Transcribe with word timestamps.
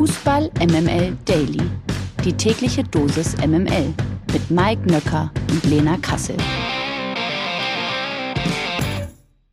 Fußball 0.00 0.50
MML 0.60 1.14
Daily. 1.26 1.60
Die 2.24 2.32
tägliche 2.32 2.82
Dosis 2.82 3.36
MML 3.46 3.92
mit 4.32 4.50
Mike 4.50 4.90
Nöcker 4.90 5.30
und 5.50 5.62
Lena 5.64 5.98
Kassel. 5.98 6.38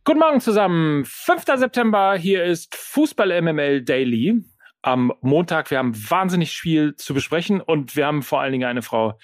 Guten 0.04 0.18
Morgen 0.18 0.40
zusammen. 0.40 1.04
5. 1.04 1.44
September, 1.56 2.16
hier 2.16 2.44
ist 2.44 2.74
Fußball 2.74 3.42
MML 3.42 3.82
Daily. 3.82 4.42
Am 4.80 5.12
Montag, 5.20 5.70
wir 5.70 5.76
haben 5.76 5.92
wahnsinnig 5.94 6.52
viel 6.56 6.96
zu 6.96 7.12
besprechen 7.12 7.60
und 7.60 7.94
wir 7.94 8.06
haben 8.06 8.22
vor 8.22 8.40
allen 8.40 8.52
Dingen 8.52 8.70
eine 8.70 8.80
Frau, 8.80 9.18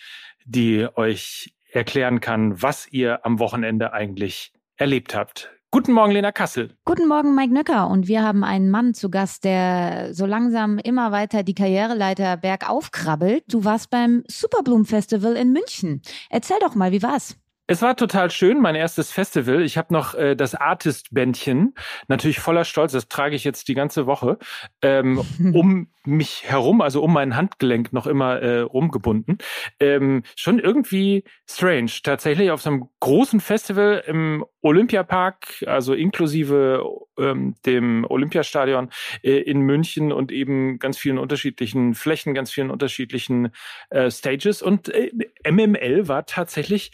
die 0.44 0.86
euch 0.94 1.54
erklären 1.72 2.20
kann, 2.20 2.60
was 2.60 2.86
ihr 2.88 3.24
am 3.24 3.38
Wochenende 3.38 3.94
eigentlich 3.94 4.52
erlebt 4.76 5.14
habt. 5.14 5.53
Guten 5.74 5.90
Morgen, 5.90 6.12
Lena 6.12 6.30
Kassel. 6.30 6.70
Guten 6.84 7.08
Morgen, 7.08 7.34
Mike 7.34 7.52
Nöcker. 7.52 7.88
Und 7.88 8.06
wir 8.06 8.22
haben 8.22 8.44
einen 8.44 8.70
Mann 8.70 8.94
zu 8.94 9.10
Gast, 9.10 9.42
der 9.42 10.14
so 10.14 10.24
langsam 10.24 10.78
immer 10.78 11.10
weiter 11.10 11.42
die 11.42 11.56
Karriereleiter 11.56 12.36
bergauf 12.36 12.92
krabbelt. 12.92 13.42
Du 13.48 13.64
warst 13.64 13.90
beim 13.90 14.22
Superbloom 14.28 14.84
Festival 14.84 15.34
in 15.34 15.52
München. 15.52 16.00
Erzähl 16.30 16.58
doch 16.60 16.76
mal, 16.76 16.92
wie 16.92 17.02
war's? 17.02 17.36
Es 17.66 17.80
war 17.80 17.96
total 17.96 18.30
schön, 18.30 18.60
mein 18.60 18.74
erstes 18.74 19.10
Festival. 19.10 19.62
Ich 19.62 19.78
habe 19.78 19.90
noch 19.94 20.14
äh, 20.14 20.36
das 20.36 20.54
Artist-Bändchen, 20.54 21.74
natürlich 22.08 22.38
voller 22.38 22.66
Stolz, 22.66 22.92
das 22.92 23.08
trage 23.08 23.36
ich 23.36 23.42
jetzt 23.42 23.68
die 23.68 23.74
ganze 23.74 24.06
Woche, 24.06 24.38
ähm, 24.82 25.22
um 25.54 25.88
mich 26.04 26.44
herum, 26.44 26.82
also 26.82 27.02
um 27.02 27.14
mein 27.14 27.36
Handgelenk 27.36 27.94
noch 27.94 28.06
immer 28.06 28.42
äh, 28.42 28.60
rumgebunden. 28.60 29.38
Ähm, 29.80 30.24
schon 30.36 30.58
irgendwie 30.58 31.24
strange. 31.48 31.90
Tatsächlich 32.02 32.50
auf 32.50 32.60
so 32.60 32.68
einem 32.68 32.84
großen 33.00 33.40
Festival 33.40 34.04
im 34.06 34.44
Olympiapark, 34.60 35.64
also 35.66 35.94
inklusive 35.94 36.84
ähm, 37.18 37.54
dem 37.64 38.04
Olympiastadion 38.06 38.90
äh, 39.22 39.38
in 39.38 39.60
München 39.60 40.12
und 40.12 40.32
eben 40.32 40.78
ganz 40.78 40.98
vielen 40.98 41.16
unterschiedlichen 41.18 41.94
Flächen, 41.94 42.34
ganz 42.34 42.50
vielen 42.50 42.70
unterschiedlichen 42.70 43.52
äh, 43.88 44.10
Stages. 44.10 44.60
Und 44.60 44.90
äh, 44.90 45.10
MML 45.50 46.08
war 46.08 46.26
tatsächlich 46.26 46.92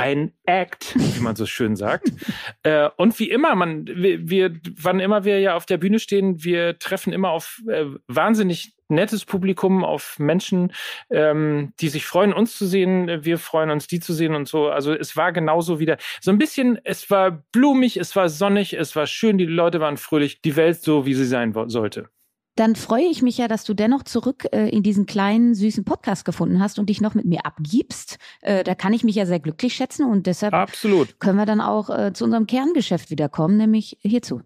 ein 0.00 0.32
Act, 0.46 0.94
wie 0.96 1.20
man 1.20 1.36
so 1.36 1.44
schön 1.44 1.76
sagt. 1.76 2.10
äh, 2.62 2.88
und 2.96 3.18
wie 3.18 3.30
immer, 3.30 3.54
man, 3.54 3.86
wir, 3.86 4.30
wir, 4.30 4.58
wann 4.80 4.98
immer 4.98 5.24
wir 5.24 5.40
ja 5.40 5.54
auf 5.56 5.66
der 5.66 5.76
Bühne 5.76 5.98
stehen, 5.98 6.42
wir 6.42 6.78
treffen 6.78 7.12
immer 7.12 7.30
auf 7.30 7.60
äh, 7.68 7.84
wahnsinnig 8.08 8.72
nettes 8.88 9.26
Publikum, 9.26 9.84
auf 9.84 10.18
Menschen, 10.18 10.72
ähm, 11.10 11.74
die 11.80 11.90
sich 11.90 12.06
freuen, 12.06 12.32
uns 12.32 12.56
zu 12.56 12.66
sehen. 12.66 13.24
Wir 13.24 13.38
freuen 13.38 13.70
uns, 13.70 13.86
die 13.86 14.00
zu 14.00 14.14
sehen 14.14 14.34
und 14.34 14.48
so. 14.48 14.68
Also 14.68 14.94
es 14.94 15.16
war 15.16 15.32
genauso 15.32 15.78
wieder 15.78 15.98
so 16.20 16.30
ein 16.30 16.38
bisschen, 16.38 16.78
es 16.82 17.10
war 17.10 17.44
blumig, 17.52 17.98
es 17.98 18.16
war 18.16 18.30
sonnig, 18.30 18.72
es 18.72 18.96
war 18.96 19.06
schön, 19.06 19.36
die 19.36 19.44
Leute 19.44 19.80
waren 19.80 19.98
fröhlich, 19.98 20.40
die 20.40 20.56
Welt 20.56 20.80
so, 20.80 21.04
wie 21.04 21.14
sie 21.14 21.26
sein 21.26 21.54
sollte 21.68 22.08
dann 22.56 22.76
freue 22.76 23.04
ich 23.04 23.22
mich 23.22 23.38
ja, 23.38 23.48
dass 23.48 23.64
du 23.64 23.74
dennoch 23.74 24.02
zurück 24.02 24.46
äh, 24.52 24.68
in 24.68 24.82
diesen 24.82 25.06
kleinen, 25.06 25.54
süßen 25.54 25.84
Podcast 25.84 26.24
gefunden 26.24 26.60
hast 26.60 26.78
und 26.78 26.90
dich 26.90 27.00
noch 27.00 27.14
mit 27.14 27.24
mir 27.24 27.46
abgibst. 27.46 28.18
Äh, 28.42 28.64
da 28.64 28.74
kann 28.74 28.92
ich 28.92 29.04
mich 29.04 29.14
ja 29.14 29.26
sehr 29.26 29.40
glücklich 29.40 29.74
schätzen 29.74 30.04
und 30.04 30.26
deshalb 30.26 30.52
Absolut. 30.52 31.18
können 31.20 31.38
wir 31.38 31.46
dann 31.46 31.60
auch 31.60 31.90
äh, 31.90 32.12
zu 32.12 32.24
unserem 32.24 32.46
Kerngeschäft 32.46 33.10
wiederkommen, 33.10 33.56
nämlich 33.56 33.98
hierzu. 34.02 34.42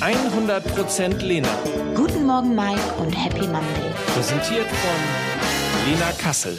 100% 0.00 1.24
Lena. 1.24 1.48
Guten 1.94 2.26
Morgen, 2.26 2.54
Mike 2.54 2.80
und 2.98 3.12
Happy 3.12 3.46
Monday. 3.46 3.90
Präsentiert 4.14 4.66
von 4.66 5.90
Lena 5.90 6.12
Kassel. 6.18 6.58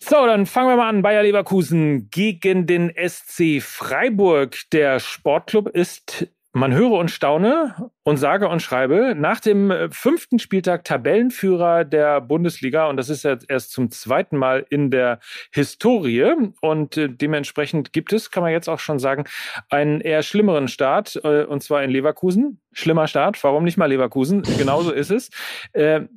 So, 0.00 0.26
dann 0.26 0.44
fangen 0.44 0.68
wir 0.68 0.76
mal 0.76 0.88
an. 0.88 1.02
Bayer 1.02 1.22
Leverkusen 1.22 2.10
gegen 2.10 2.66
den 2.66 2.92
SC 2.94 3.62
Freiburg. 3.62 4.56
Der 4.72 5.00
Sportclub 5.00 5.68
ist 5.68 6.26
man 6.54 6.72
höre 6.72 6.92
und 6.92 7.10
staune 7.10 7.74
und 8.04 8.16
sage 8.16 8.48
und 8.48 8.62
schreibe, 8.62 9.14
nach 9.16 9.40
dem 9.40 9.72
äh, 9.72 9.90
fünften 9.90 10.38
Spieltag 10.38 10.84
Tabellenführer 10.84 11.84
der 11.84 12.20
Bundesliga, 12.20 12.86
und 12.86 12.96
das 12.96 13.08
ist 13.08 13.24
jetzt 13.24 13.50
erst 13.50 13.72
zum 13.72 13.90
zweiten 13.90 14.36
Mal 14.36 14.64
in 14.70 14.90
der 14.90 15.18
Historie, 15.52 16.32
und 16.60 16.96
äh, 16.96 17.08
dementsprechend 17.08 17.92
gibt 17.92 18.12
es, 18.12 18.30
kann 18.30 18.44
man 18.44 18.52
jetzt 18.52 18.68
auch 18.68 18.78
schon 18.78 19.00
sagen, 19.00 19.24
einen 19.68 20.00
eher 20.00 20.22
schlimmeren 20.22 20.68
Start, 20.68 21.20
äh, 21.24 21.42
und 21.42 21.62
zwar 21.64 21.82
in 21.82 21.90
Leverkusen. 21.90 22.60
Schlimmer 22.72 23.08
Start, 23.08 23.42
warum 23.42 23.64
nicht 23.64 23.76
mal 23.76 23.86
Leverkusen? 23.86 24.42
Genauso 24.58 24.90
ist 24.90 25.10
es. 25.10 25.30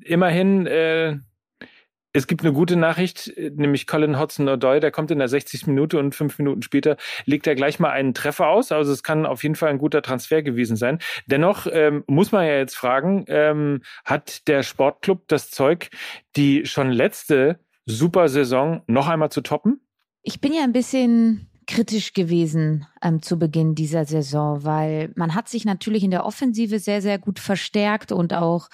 immerhin 0.02 0.66
es 2.14 2.28
gibt 2.28 2.42
eine 2.42 2.54
gute 2.54 2.76
Nachricht, 2.76 3.32
nämlich 3.38 3.86
Colin 3.86 4.18
Hodson-Odoi, 4.18 4.80
der 4.80 4.92
kommt 4.92 5.12
in 5.12 5.20
der 5.20 5.28
60. 5.28 5.68
Minute 5.68 6.00
und 6.00 6.16
fünf 6.16 6.40
Minuten 6.40 6.62
später 6.62 6.98
legt 7.26 7.46
er 7.48 7.56
gleich 7.56 7.80
mal 7.80 7.92
einen 7.92 8.14
Treffer 8.14 8.48
aus. 8.48 8.72
Also 8.72 8.92
es 8.92 9.04
kann 9.04 9.26
auf 9.26 9.44
jeden 9.44 9.56
Fall 9.56 9.70
ein 9.70 9.78
guter 9.78 10.02
Transfer 10.02 10.42
gewesen 10.42 10.78
sein. 10.78 11.00
Dennoch 11.28 11.68
ähm, 11.72 12.04
muss 12.08 12.32
man 12.32 12.46
ja 12.46 12.58
jetzt 12.58 12.76
fragen, 12.76 13.26
ähm, 13.28 13.82
hat 14.06 14.48
der 14.48 14.64
Sportclub 14.64 15.28
das 15.28 15.52
Zeug, 15.52 15.90
die 16.36 16.66
schon 16.66 16.92
letzte 16.92 17.60
Supersaison 17.86 18.82
noch 18.88 19.08
einmal 19.08 19.32
zu 19.32 19.42
toppen? 19.42 19.82
Ich 20.24 20.42
bin 20.42 20.54
ja 20.54 20.64
ein 20.64 20.74
bisschen 20.74 21.50
kritisch 21.68 22.14
gewesen 22.14 22.88
ähm, 23.02 23.22
zu 23.22 23.38
Beginn 23.38 23.76
dieser 23.76 24.06
Saison, 24.06 24.64
weil 24.64 25.12
man 25.16 25.36
hat 25.36 25.50
sich 25.50 25.66
natürlich 25.66 26.04
in 26.04 26.12
der 26.12 26.26
Offensive 26.26 26.80
sehr, 26.80 27.02
sehr 27.02 27.20
gut 27.20 27.40
verstärkt 27.40 28.12
und 28.12 28.34
auch 28.34 28.70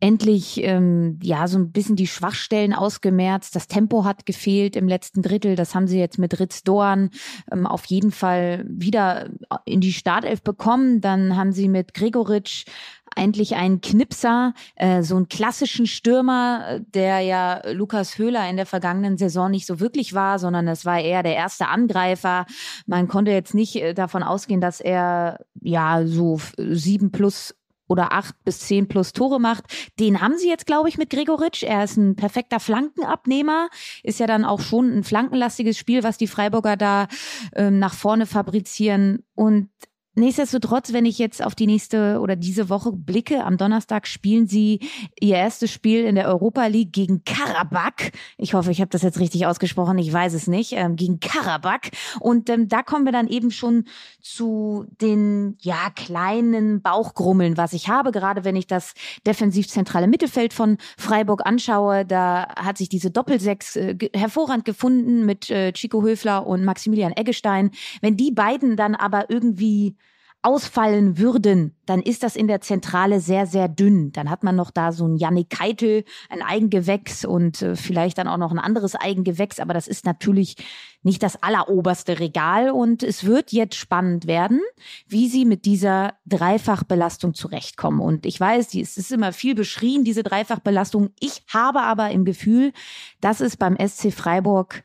endlich 0.00 0.62
ähm, 0.62 1.18
ja 1.22 1.48
so 1.48 1.58
ein 1.58 1.72
bisschen 1.72 1.96
die 1.96 2.06
Schwachstellen 2.06 2.74
ausgemerzt. 2.74 3.56
Das 3.56 3.66
Tempo 3.66 4.04
hat 4.04 4.26
gefehlt 4.26 4.76
im 4.76 4.88
letzten 4.88 5.22
Drittel. 5.22 5.56
Das 5.56 5.74
haben 5.74 5.86
sie 5.86 5.98
jetzt 5.98 6.18
mit 6.18 6.38
Ritz 6.38 6.62
Doan 6.62 7.10
ähm, 7.50 7.66
auf 7.66 7.86
jeden 7.86 8.10
Fall 8.10 8.64
wieder 8.68 9.30
in 9.64 9.80
die 9.80 9.92
Startelf 9.92 10.42
bekommen. 10.42 11.00
Dann 11.00 11.36
haben 11.36 11.52
sie 11.52 11.68
mit 11.68 11.94
Gregoritsch 11.94 12.66
endlich 13.14 13.56
einen 13.56 13.80
Knipser, 13.80 14.52
äh, 14.74 15.02
so 15.02 15.16
einen 15.16 15.28
klassischen 15.28 15.86
Stürmer, 15.86 16.80
der 16.80 17.20
ja 17.20 17.62
Lukas 17.70 18.18
Höhler 18.18 18.48
in 18.50 18.56
der 18.56 18.66
vergangenen 18.66 19.16
Saison 19.16 19.50
nicht 19.50 19.66
so 19.66 19.80
wirklich 19.80 20.12
war, 20.12 20.38
sondern 20.38 20.68
es 20.68 20.84
war 20.84 21.00
eher 21.00 21.22
der 21.22 21.34
erste 21.34 21.68
Angreifer. 21.68 22.44
Man 22.86 23.08
konnte 23.08 23.30
jetzt 23.30 23.54
nicht 23.54 23.76
äh, 23.76 23.94
davon 23.94 24.22
ausgehen, 24.22 24.60
dass 24.60 24.80
er 24.80 25.40
ja 25.62 26.06
so 26.06 26.38
sieben 26.58 27.10
plus 27.10 27.54
oder 27.88 28.12
acht 28.12 28.34
bis 28.44 28.60
zehn 28.60 28.88
plus 28.88 29.12
Tore 29.12 29.40
macht. 29.40 29.64
Den 29.98 30.20
haben 30.20 30.38
sie 30.38 30.48
jetzt, 30.48 30.66
glaube 30.66 30.88
ich, 30.88 30.98
mit 30.98 31.10
Gregoritsch. 31.10 31.62
Er 31.62 31.84
ist 31.84 31.96
ein 31.96 32.16
perfekter 32.16 32.60
Flankenabnehmer. 32.60 33.68
Ist 34.02 34.20
ja 34.20 34.26
dann 34.26 34.44
auch 34.44 34.60
schon 34.60 34.92
ein 34.96 35.04
flankenlastiges 35.04 35.78
Spiel, 35.78 36.02
was 36.02 36.18
die 36.18 36.26
Freiburger 36.26 36.76
da 36.76 37.08
ähm, 37.54 37.78
nach 37.78 37.94
vorne 37.94 38.26
fabrizieren. 38.26 39.24
Und 39.34 39.70
Nichtsdestotrotz, 40.18 40.94
wenn 40.94 41.04
ich 41.04 41.18
jetzt 41.18 41.44
auf 41.44 41.54
die 41.54 41.66
nächste 41.66 42.20
oder 42.20 42.36
diese 42.36 42.70
Woche 42.70 42.90
blicke, 42.90 43.44
am 43.44 43.58
Donnerstag 43.58 44.06
spielen 44.06 44.46
sie 44.46 44.80
ihr 45.20 45.36
erstes 45.36 45.70
Spiel 45.70 46.06
in 46.06 46.14
der 46.14 46.26
Europa 46.26 46.64
League 46.68 46.94
gegen 46.94 47.22
Karabakh. 47.22 48.12
Ich 48.38 48.54
hoffe, 48.54 48.70
ich 48.70 48.80
habe 48.80 48.88
das 48.88 49.02
jetzt 49.02 49.20
richtig 49.20 49.44
ausgesprochen, 49.44 49.98
ich 49.98 50.10
weiß 50.10 50.32
es 50.32 50.46
nicht, 50.46 50.72
ähm, 50.72 50.96
gegen 50.96 51.20
Karabakh. 51.20 51.90
Und 52.18 52.48
ähm, 52.48 52.66
da 52.66 52.82
kommen 52.82 53.04
wir 53.04 53.12
dann 53.12 53.28
eben 53.28 53.50
schon 53.50 53.84
zu 54.22 54.86
den 55.02 55.58
ja 55.60 55.90
kleinen 55.94 56.80
Bauchgrummeln, 56.80 57.58
was 57.58 57.74
ich 57.74 57.90
habe, 57.90 58.10
gerade 58.10 58.42
wenn 58.42 58.56
ich 58.56 58.66
das 58.66 58.94
defensiv 59.26 59.68
zentrale 59.68 60.06
Mittelfeld 60.06 60.54
von 60.54 60.78
Freiburg 60.96 61.44
anschaue. 61.44 62.06
Da 62.06 62.48
hat 62.56 62.78
sich 62.78 62.88
diese 62.88 63.10
Doppelsechs 63.10 63.76
äh, 63.76 63.98
hervorragend 64.14 64.64
gefunden 64.64 65.26
mit 65.26 65.50
äh, 65.50 65.72
Chico 65.72 66.02
Höfler 66.02 66.46
und 66.46 66.64
Maximilian 66.64 67.12
Eggestein. 67.12 67.70
Wenn 68.00 68.16
die 68.16 68.30
beiden 68.30 68.78
dann 68.78 68.94
aber 68.94 69.28
irgendwie 69.28 69.94
ausfallen 70.42 71.18
würden, 71.18 71.74
dann 71.86 72.00
ist 72.00 72.22
das 72.22 72.36
in 72.36 72.46
der 72.46 72.60
Zentrale 72.60 73.20
sehr, 73.20 73.46
sehr 73.46 73.68
dünn. 73.68 74.12
Dann 74.12 74.30
hat 74.30 74.44
man 74.44 74.54
noch 74.54 74.70
da 74.70 74.92
so 74.92 75.06
ein 75.06 75.16
Janik 75.16 75.50
Keitel, 75.50 76.04
ein 76.28 76.40
Eigengewächs 76.40 77.24
und 77.24 77.62
äh, 77.62 77.74
vielleicht 77.74 78.18
dann 78.18 78.28
auch 78.28 78.36
noch 78.36 78.52
ein 78.52 78.58
anderes 78.58 78.94
Eigengewächs, 78.94 79.58
aber 79.58 79.74
das 79.74 79.88
ist 79.88 80.04
natürlich 80.04 80.56
nicht 81.02 81.22
das 81.22 81.42
alleroberste 81.42 82.20
Regal 82.20 82.70
und 82.70 83.02
es 83.02 83.24
wird 83.24 83.52
jetzt 83.52 83.76
spannend 83.76 84.26
werden, 84.26 84.60
wie 85.08 85.28
sie 85.28 85.44
mit 85.44 85.64
dieser 85.64 86.14
Dreifachbelastung 86.26 87.34
zurechtkommen. 87.34 88.00
Und 88.00 88.24
ich 88.24 88.38
weiß, 88.38 88.74
es 88.74 88.96
ist 88.96 89.12
immer 89.12 89.32
viel 89.32 89.54
beschrien, 89.54 90.04
diese 90.04 90.22
Dreifachbelastung. 90.22 91.10
Ich 91.18 91.42
habe 91.52 91.82
aber 91.82 92.10
im 92.10 92.24
Gefühl, 92.24 92.72
dass 93.20 93.40
es 93.40 93.56
beim 93.56 93.76
SC 93.76 94.12
Freiburg 94.12 94.84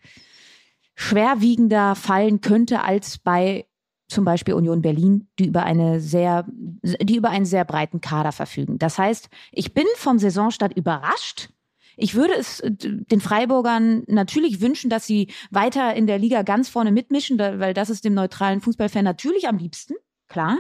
schwerwiegender 0.96 1.96
fallen 1.96 2.42
könnte 2.42 2.84
als 2.84 3.18
bei 3.18 3.66
zum 4.12 4.26
Beispiel 4.26 4.54
Union 4.54 4.82
Berlin, 4.82 5.28
die 5.40 5.48
über 5.48 5.64
eine 5.64 6.00
sehr, 6.00 6.46
die 6.48 7.16
über 7.16 7.30
einen 7.30 7.46
sehr 7.46 7.66
breiten 7.66 8.02
Kader 8.02 8.32
verfügen. 8.32 8.78
Das 8.78 8.98
heißt, 8.98 9.30
ich 9.52 9.74
bin 9.74 9.86
vom 9.96 10.20
Saisonstart 10.20 10.76
überrascht. 10.76 11.50
Ich 11.98 12.16
würde 12.16 12.34
es 12.34 12.60
äh, 12.60 12.72
den 12.72 13.22
Freiburgern 13.22 14.04
natürlich 14.08 14.62
wünschen, 14.62 14.90
dass 14.90 15.08
sie 15.08 15.32
weiter 15.50 15.94
in 15.96 16.08
der 16.08 16.20
Liga 16.20 16.42
ganz 16.42 16.70
vorne 16.70 16.92
mitmischen, 16.92 17.40
weil 17.40 17.74
das 17.74 17.90
ist 17.90 18.06
dem 18.06 18.14
neutralen 18.14 18.62
Fußballfan 18.62 19.04
natürlich 19.04 19.48
am 19.48 19.58
liebsten, 19.58 19.96
klar. 20.28 20.60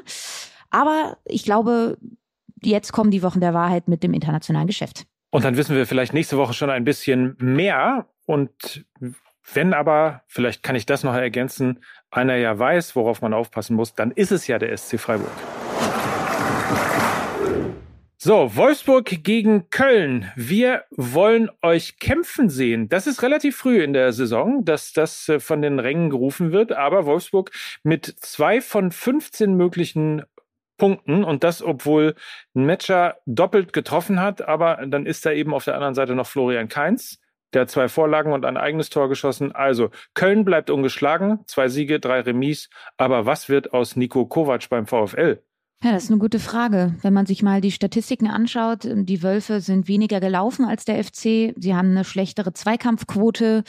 Aber 0.69 1.17
ich 1.25 1.43
glaube, 1.43 1.97
jetzt 2.61 2.93
kommen 2.93 3.11
die 3.11 3.23
Wochen 3.23 3.41
der 3.41 3.53
Wahrheit 3.53 3.87
mit 3.87 4.03
dem 4.03 4.13
internationalen 4.13 4.67
Geschäft. 4.67 5.05
Und 5.29 5.43
dann 5.43 5.57
wissen 5.57 5.75
wir 5.75 5.85
vielleicht 5.85 6.13
nächste 6.13 6.37
Woche 6.37 6.53
schon 6.53 6.69
ein 6.69 6.83
bisschen 6.83 7.35
mehr. 7.39 8.07
Und 8.25 8.85
wenn 9.53 9.73
aber, 9.73 10.23
vielleicht 10.27 10.63
kann 10.63 10.75
ich 10.75 10.85
das 10.85 11.03
noch 11.03 11.13
ergänzen, 11.13 11.79
einer 12.11 12.35
ja 12.35 12.57
weiß, 12.57 12.95
worauf 12.95 13.21
man 13.21 13.33
aufpassen 13.33 13.75
muss, 13.75 13.95
dann 13.95 14.11
ist 14.11 14.31
es 14.31 14.47
ja 14.47 14.59
der 14.59 14.75
SC 14.77 14.99
Freiburg. 14.99 15.31
So, 18.23 18.55
Wolfsburg 18.55 19.23
gegen 19.23 19.71
Köln. 19.71 20.31
Wir 20.35 20.83
wollen 20.91 21.49
euch 21.63 21.97
kämpfen 21.97 22.49
sehen. 22.49 22.87
Das 22.87 23.07
ist 23.07 23.23
relativ 23.23 23.57
früh 23.57 23.81
in 23.81 23.93
der 23.93 24.13
Saison, 24.13 24.63
dass 24.63 24.93
das 24.93 25.27
äh, 25.27 25.39
von 25.39 25.63
den 25.63 25.79
Rängen 25.79 26.11
gerufen 26.11 26.51
wird. 26.51 26.71
Aber 26.71 27.07
Wolfsburg 27.07 27.49
mit 27.81 28.05
zwei 28.05 28.61
von 28.61 28.91
15 28.91 29.55
möglichen 29.55 30.21
Punkten 30.77 31.23
und 31.23 31.43
das, 31.43 31.63
obwohl 31.63 32.13
ein 32.53 32.67
Matcher 32.67 33.17
doppelt 33.25 33.73
getroffen 33.73 34.21
hat. 34.21 34.43
Aber 34.43 34.85
dann 34.85 35.07
ist 35.07 35.25
da 35.25 35.31
eben 35.31 35.51
auf 35.51 35.65
der 35.65 35.73
anderen 35.73 35.95
Seite 35.95 36.13
noch 36.13 36.27
Florian 36.27 36.67
Kainz. 36.67 37.20
Der 37.53 37.61
hat 37.61 37.69
zwei 37.69 37.87
Vorlagen 37.87 38.33
und 38.33 38.45
ein 38.45 38.57
eigenes 38.57 38.89
Tor 38.89 39.09
geschossen. 39.09 39.51
Also 39.51 39.89
Köln 40.13 40.45
bleibt 40.45 40.69
ungeschlagen, 40.69 41.39
zwei 41.47 41.67
Siege, 41.67 41.99
drei 41.99 42.21
Remis. 42.21 42.69
Aber 42.97 43.25
was 43.25 43.49
wird 43.49 43.73
aus 43.73 43.95
Nico 43.95 44.25
Kovac 44.25 44.69
beim 44.69 44.87
VfL? 44.87 45.43
Ja, 45.83 45.93
das 45.93 46.03
ist 46.03 46.11
eine 46.11 46.19
gute 46.19 46.37
Frage. 46.39 46.93
Wenn 47.01 47.13
man 47.13 47.25
sich 47.25 47.41
mal 47.41 47.59
die 47.59 47.71
Statistiken 47.71 48.27
anschaut, 48.27 48.81
die 48.87 49.23
Wölfe 49.23 49.61
sind 49.61 49.87
weniger 49.87 50.19
gelaufen 50.19 50.63
als 50.63 50.85
der 50.85 51.03
FC. 51.03 51.55
Sie 51.57 51.73
haben 51.73 51.89
eine 51.89 52.03
schlechtere 52.03 52.53
Zweikampfquote 52.53 53.63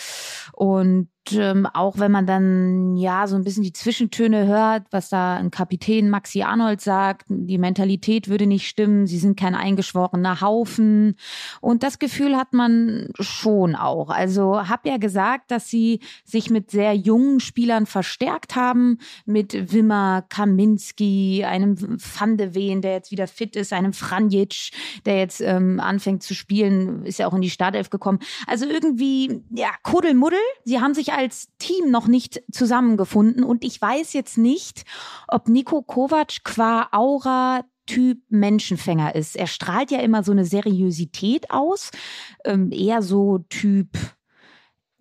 und 0.52 1.08
ähm, 1.32 1.66
auch 1.66 1.98
wenn 1.98 2.10
man 2.10 2.26
dann 2.26 2.96
ja 2.96 3.26
so 3.26 3.36
ein 3.36 3.44
bisschen 3.44 3.62
die 3.62 3.72
Zwischentöne 3.72 4.46
hört, 4.46 4.84
was 4.90 5.08
da 5.08 5.36
ein 5.36 5.50
Kapitän 5.50 6.10
Maxi 6.10 6.42
Arnold 6.42 6.80
sagt, 6.80 7.26
die 7.28 7.58
Mentalität 7.58 8.28
würde 8.28 8.46
nicht 8.46 8.66
stimmen, 8.66 9.06
sie 9.06 9.18
sind 9.18 9.38
kein 9.38 9.54
eingeschworener 9.54 10.40
Haufen. 10.40 11.16
Und 11.60 11.82
das 11.82 11.98
Gefühl 11.98 12.36
hat 12.36 12.52
man 12.52 13.08
schon 13.20 13.76
auch. 13.76 14.10
Also 14.10 14.68
hab 14.68 14.84
ja 14.86 14.96
gesagt, 14.96 15.50
dass 15.50 15.68
sie 15.68 16.00
sich 16.24 16.50
mit 16.50 16.70
sehr 16.70 16.94
jungen 16.94 17.40
Spielern 17.40 17.86
verstärkt 17.86 18.56
haben, 18.56 18.98
mit 19.24 19.72
Wimmer, 19.72 20.24
Kaminski, 20.28 21.44
einem 21.44 21.76
Van 21.78 22.36
de 22.36 22.54
Ween, 22.54 22.82
der 22.82 22.94
jetzt 22.94 23.10
wieder 23.12 23.26
fit 23.26 23.54
ist, 23.54 23.72
einem 23.72 23.92
Franjic, 23.92 24.70
der 25.06 25.18
jetzt 25.18 25.40
ähm, 25.40 25.78
anfängt 25.78 26.22
zu 26.22 26.34
spielen, 26.34 27.04
ist 27.04 27.18
ja 27.18 27.28
auch 27.28 27.34
in 27.34 27.42
die 27.42 27.50
Startelf 27.50 27.90
gekommen. 27.90 28.18
Also 28.46 28.66
irgendwie, 28.66 29.42
ja, 29.50 29.70
Kuddelmuddel. 29.82 30.38
Sie 30.64 30.80
haben 30.80 30.94
sich 30.94 31.11
als 31.12 31.48
Team 31.58 31.90
noch 31.90 32.06
nicht 32.06 32.42
zusammengefunden. 32.50 33.44
Und 33.44 33.64
ich 33.64 33.80
weiß 33.80 34.12
jetzt 34.12 34.38
nicht, 34.38 34.84
ob 35.28 35.48
Nico 35.48 35.82
Kovac 35.82 36.44
qua 36.44 36.88
Aura 36.92 37.64
Typ 37.86 38.22
Menschenfänger 38.28 39.14
ist. 39.14 39.36
Er 39.36 39.48
strahlt 39.48 39.90
ja 39.90 39.98
immer 39.98 40.22
so 40.22 40.30
eine 40.32 40.44
Seriosität 40.44 41.50
aus, 41.50 41.90
ähm, 42.44 42.70
eher 42.70 43.02
so 43.02 43.38
Typ 43.48 43.88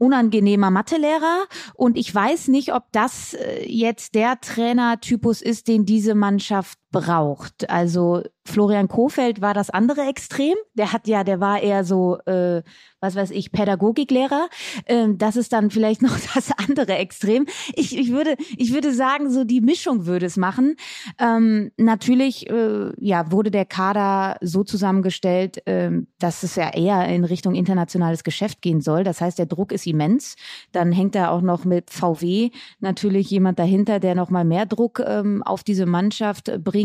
unangenehmer 0.01 0.71
Mathelehrer. 0.71 1.45
Und 1.75 1.95
ich 1.95 2.13
weiß 2.13 2.47
nicht, 2.47 2.73
ob 2.73 2.91
das 2.91 3.35
äh, 3.35 3.65
jetzt 3.67 4.15
der 4.15 4.41
Trainertypus 4.41 5.43
ist, 5.43 5.67
den 5.67 5.85
diese 5.85 6.15
Mannschaft 6.15 6.79
braucht. 6.91 7.69
Also 7.69 8.23
Florian 8.43 8.87
Kofeld 8.87 9.41
war 9.41 9.53
das 9.53 9.69
andere 9.69 10.01
Extrem. 10.01 10.55
Der 10.73 10.91
hat 10.91 11.07
ja, 11.07 11.23
der 11.23 11.39
war 11.39 11.61
eher 11.61 11.83
so, 11.83 12.17
äh, 12.25 12.63
was 12.99 13.15
weiß 13.15 13.31
ich, 13.31 13.51
Pädagogiklehrer. 13.51 14.49
Ähm, 14.87 15.17
das 15.17 15.35
ist 15.35 15.53
dann 15.53 15.69
vielleicht 15.69 16.01
noch 16.01 16.17
das 16.33 16.51
andere 16.51 16.95
Extrem. 16.95 17.45
Ich, 17.75 17.97
ich 17.97 18.11
würde, 18.11 18.35
ich 18.57 18.73
würde 18.73 18.93
sagen, 18.93 19.29
so 19.29 19.43
die 19.43 19.61
Mischung 19.61 20.05
würde 20.05 20.25
es 20.25 20.37
machen. 20.37 20.75
Ähm, 21.17 21.71
natürlich, 21.77 22.49
äh, 22.49 22.91
ja, 22.97 23.31
wurde 23.31 23.51
der 23.51 23.65
Kader 23.65 24.37
so 24.41 24.63
zusammengestellt, 24.63 25.65
äh, 25.67 25.91
dass 26.19 26.43
es 26.43 26.55
ja 26.55 26.73
eher 26.73 27.07
in 27.07 27.23
Richtung 27.23 27.55
internationales 27.55 28.23
Geschäft 28.23 28.61
gehen 28.61 28.81
soll. 28.81 29.03
Das 29.03 29.21
heißt, 29.21 29.39
der 29.39 29.45
Druck 29.45 29.71
ist 29.71 29.87
immens. 29.87 30.35
Dann 30.71 30.91
hängt 30.91 31.15
da 31.15 31.29
auch 31.29 31.41
noch 31.41 31.63
mit 31.63 31.89
VW 31.89 32.49
natürlich 32.79 33.29
jemand 33.29 33.59
dahinter, 33.59 33.99
der 33.99 34.15
noch 34.15 34.29
mal 34.29 34.43
mehr 34.45 34.65
Druck 34.65 35.01
ähm, 35.05 35.41
auf 35.43 35.63
diese 35.63 35.85
Mannschaft 35.85 36.51
bringt. 36.63 36.80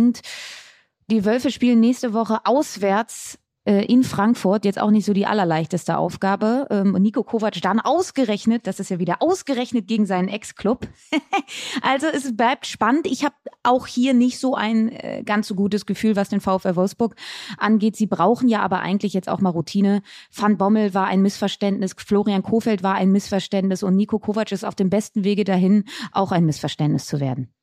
Die 1.08 1.24
Wölfe 1.24 1.50
spielen 1.50 1.80
nächste 1.80 2.12
Woche 2.12 2.40
auswärts 2.44 3.38
äh, 3.66 3.84
in 3.84 4.04
Frankfurt 4.04 4.64
jetzt 4.64 4.80
auch 4.80 4.90
nicht 4.90 5.04
so 5.04 5.12
die 5.12 5.26
allerleichteste 5.26 5.98
Aufgabe. 5.98 6.66
Ähm, 6.70 6.92
Nico 6.92 7.22
Kovac 7.24 7.60
dann 7.60 7.80
ausgerechnet, 7.80 8.66
das 8.66 8.80
ist 8.80 8.90
ja 8.90 8.98
wieder 8.98 9.16
ausgerechnet 9.20 9.88
gegen 9.88 10.06
seinen 10.06 10.28
Ex-Club. 10.28 10.86
also 11.82 12.06
es 12.06 12.36
bleibt 12.36 12.66
spannend. 12.66 13.06
Ich 13.06 13.24
habe 13.24 13.34
auch 13.64 13.86
hier 13.86 14.14
nicht 14.14 14.38
so 14.38 14.54
ein 14.54 14.90
äh, 14.90 15.22
ganz 15.24 15.48
so 15.48 15.54
gutes 15.54 15.84
Gefühl, 15.84 16.16
was 16.16 16.28
den 16.28 16.40
VfL 16.40 16.76
Wolfsburg 16.76 17.16
angeht. 17.58 17.96
Sie 17.96 18.06
brauchen 18.06 18.48
ja 18.48 18.60
aber 18.60 18.80
eigentlich 18.80 19.12
jetzt 19.12 19.28
auch 19.28 19.40
mal 19.40 19.50
Routine. 19.50 20.02
Van 20.32 20.56
Bommel 20.56 20.94
war 20.94 21.06
ein 21.06 21.22
Missverständnis, 21.22 21.94
Florian 21.98 22.42
Kofeld 22.42 22.82
war 22.84 22.94
ein 22.94 23.10
Missverständnis 23.10 23.82
und 23.82 23.96
Nico 23.96 24.18
Kovac 24.20 24.52
ist 24.52 24.64
auf 24.64 24.76
dem 24.76 24.90
besten 24.90 25.24
Wege 25.24 25.42
dahin, 25.44 25.84
auch 26.12 26.30
ein 26.30 26.46
Missverständnis 26.46 27.06
zu 27.06 27.20
werden. 27.20 27.55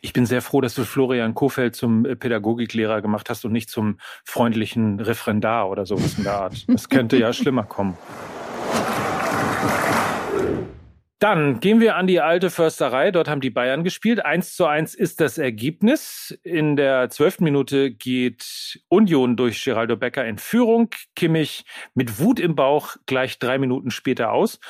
Ich 0.00 0.12
bin 0.12 0.26
sehr 0.26 0.42
froh, 0.42 0.60
dass 0.60 0.74
du 0.74 0.84
Florian 0.84 1.34
Kofeld 1.34 1.74
zum 1.74 2.04
äh, 2.04 2.16
Pädagogiklehrer 2.16 3.02
gemacht 3.02 3.30
hast 3.30 3.44
und 3.44 3.52
nicht 3.52 3.70
zum 3.70 3.98
freundlichen 4.24 5.00
Referendar 5.00 5.68
oder 5.68 5.86
sowas 5.86 6.16
in 6.18 6.24
der 6.24 6.34
Art. 6.34 6.64
Das 6.68 6.88
könnte 6.88 7.16
ja 7.16 7.32
schlimmer 7.34 7.64
kommen. 7.64 7.96
Dann 11.18 11.60
gehen 11.60 11.80
wir 11.80 11.96
an 11.96 12.06
die 12.06 12.20
alte 12.20 12.50
Försterei. 12.50 13.10
Dort 13.10 13.26
haben 13.26 13.40
die 13.40 13.48
Bayern 13.48 13.84
gespielt. 13.84 14.22
Eins 14.22 14.54
zu 14.54 14.66
eins 14.66 14.94
ist 14.94 15.18
das 15.22 15.38
Ergebnis. 15.38 16.38
In 16.42 16.76
der 16.76 17.08
zwölften 17.08 17.44
Minute 17.44 17.90
geht 17.90 18.82
Union 18.88 19.34
durch 19.34 19.64
Geraldo 19.64 19.96
Becker 19.96 20.26
in 20.26 20.36
Führung. 20.36 20.90
Kimmich 21.14 21.64
mit 21.94 22.20
Wut 22.20 22.38
im 22.38 22.54
Bauch 22.54 22.96
gleich 23.06 23.38
drei 23.38 23.56
Minuten 23.56 23.90
später 23.90 24.30
aus. 24.30 24.60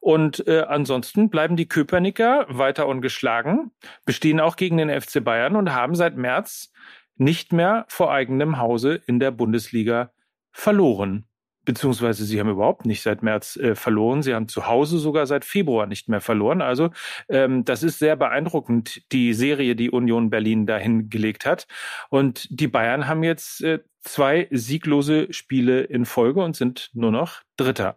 Und 0.00 0.46
äh, 0.46 0.64
ansonsten 0.68 1.30
bleiben 1.30 1.56
die 1.56 1.68
Köpernicker 1.68 2.44
weiter 2.50 2.86
ungeschlagen, 2.86 3.70
bestehen 4.04 4.40
auch 4.40 4.56
gegen 4.56 4.76
den 4.76 4.90
FC 4.90 5.24
Bayern 5.24 5.56
und 5.56 5.72
haben 5.72 5.94
seit 5.94 6.18
März 6.18 6.70
nicht 7.16 7.54
mehr 7.54 7.86
vor 7.88 8.12
eigenem 8.12 8.58
Hause 8.58 9.00
in 9.06 9.20
der 9.20 9.30
Bundesliga 9.30 10.12
verloren 10.52 11.26
beziehungsweise 11.64 12.24
sie 12.24 12.38
haben 12.40 12.50
überhaupt 12.50 12.86
nicht 12.86 13.02
seit 13.02 13.22
März 13.22 13.56
äh, 13.56 13.74
verloren. 13.74 14.22
Sie 14.22 14.34
haben 14.34 14.48
zu 14.48 14.66
Hause 14.66 14.98
sogar 14.98 15.26
seit 15.26 15.44
Februar 15.44 15.86
nicht 15.86 16.08
mehr 16.08 16.20
verloren. 16.20 16.62
Also 16.62 16.90
ähm, 17.28 17.64
das 17.64 17.82
ist 17.82 17.98
sehr 17.98 18.16
beeindruckend, 18.16 19.02
die 19.12 19.34
Serie, 19.34 19.76
die 19.76 19.90
Union 19.90 20.30
Berlin 20.30 20.66
dahin 20.66 21.10
gelegt 21.10 21.46
hat. 21.46 21.66
Und 22.10 22.46
die 22.50 22.68
Bayern 22.68 23.08
haben 23.08 23.22
jetzt 23.22 23.62
äh, 23.62 23.80
zwei 24.02 24.48
sieglose 24.50 25.32
Spiele 25.32 25.82
in 25.82 26.04
Folge 26.04 26.42
und 26.42 26.56
sind 26.56 26.90
nur 26.92 27.10
noch 27.10 27.42
Dritter. 27.56 27.96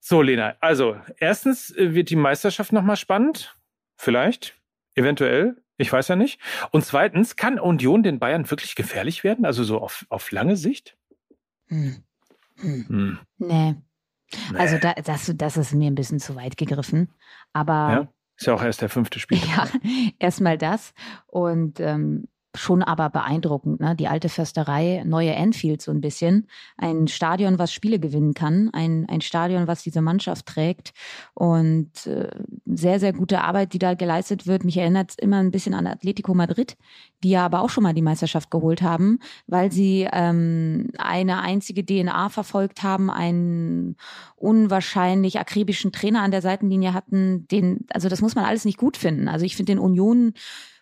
So, 0.00 0.22
Lena, 0.22 0.56
also 0.60 0.96
erstens 1.18 1.74
äh, 1.74 1.94
wird 1.94 2.10
die 2.10 2.16
Meisterschaft 2.16 2.72
nochmal 2.72 2.96
spannend. 2.96 3.56
Vielleicht, 3.96 4.56
eventuell. 4.94 5.56
Ich 5.76 5.92
weiß 5.92 6.08
ja 6.08 6.16
nicht. 6.16 6.40
Und 6.70 6.84
zweitens, 6.84 7.36
kann 7.36 7.58
Union 7.58 8.02
den 8.02 8.20
Bayern 8.20 8.48
wirklich 8.48 8.76
gefährlich 8.76 9.24
werden? 9.24 9.44
Also 9.44 9.64
so 9.64 9.80
auf, 9.80 10.06
auf 10.08 10.30
lange 10.30 10.56
Sicht? 10.56 10.96
Hm. 11.68 12.04
Hm. 12.60 12.86
hm. 12.88 13.18
Nee. 13.38 13.74
Also 14.56 14.78
da, 14.78 14.94
das, 14.94 15.32
das 15.34 15.56
ist 15.56 15.74
mir 15.74 15.90
ein 15.90 15.94
bisschen 15.94 16.18
zu 16.18 16.34
weit 16.36 16.56
gegriffen. 16.56 17.12
Aber 17.52 17.72
ja, 17.72 18.08
ist 18.36 18.46
ja 18.46 18.54
auch 18.54 18.62
erst 18.62 18.82
der 18.82 18.88
fünfte 18.88 19.18
Spiel. 19.20 19.38
Ja, 19.56 19.68
erstmal 20.18 20.58
das. 20.58 20.92
Und 21.26 21.80
ähm, 21.80 22.28
schon 22.56 22.82
aber 22.82 23.10
beeindruckend, 23.10 23.80
ne? 23.80 23.96
Die 23.96 24.08
alte 24.08 24.28
Försterei, 24.28 25.02
neue 25.04 25.36
Anfield 25.36 25.82
so 25.82 25.90
ein 25.90 26.00
bisschen. 26.00 26.46
Ein 26.76 27.08
Stadion, 27.08 27.58
was 27.58 27.72
Spiele 27.72 27.98
gewinnen 27.98 28.34
kann, 28.34 28.70
ein, 28.72 29.06
ein 29.08 29.20
Stadion, 29.20 29.66
was 29.66 29.82
diese 29.82 30.00
Mannschaft 30.00 30.46
trägt 30.46 30.92
und 31.34 32.06
äh, 32.06 32.30
sehr, 32.66 33.00
sehr 33.00 33.12
gute 33.12 33.42
Arbeit, 33.42 33.72
die 33.72 33.78
da 33.78 33.94
geleistet 33.94 34.46
wird. 34.46 34.64
Mich 34.64 34.76
erinnert 34.76 35.14
immer 35.18 35.38
ein 35.38 35.50
bisschen 35.50 35.74
an 35.74 35.86
Atletico 35.86 36.34
Madrid, 36.34 36.76
die 37.22 37.30
ja 37.30 37.44
aber 37.44 37.60
auch 37.60 37.70
schon 37.70 37.82
mal 37.82 37.94
die 37.94 38.02
Meisterschaft 38.02 38.50
geholt 38.50 38.82
haben, 38.82 39.18
weil 39.46 39.72
sie 39.72 40.08
ähm, 40.12 40.90
eine 40.98 41.40
einzige 41.40 41.84
DNA 41.84 42.28
verfolgt 42.28 42.82
haben, 42.82 43.10
einen 43.10 43.96
unwahrscheinlich 44.36 45.40
akribischen 45.40 45.92
Trainer 45.92 46.22
an 46.22 46.30
der 46.30 46.42
Seitenlinie 46.42 46.94
hatten, 46.94 47.48
den, 47.48 47.86
also 47.92 48.08
das 48.08 48.20
muss 48.20 48.34
man 48.34 48.44
alles 48.44 48.64
nicht 48.64 48.78
gut 48.78 48.96
finden. 48.96 49.28
Also 49.28 49.44
ich 49.44 49.56
finde 49.56 49.72
den 49.72 49.78
Union 49.78 50.34